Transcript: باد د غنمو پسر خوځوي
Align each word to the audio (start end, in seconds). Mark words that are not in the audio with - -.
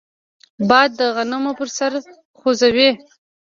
باد 0.69 0.89
د 0.99 1.01
غنمو 1.15 1.51
پسر 1.59 1.91
خوځوي 2.39 2.89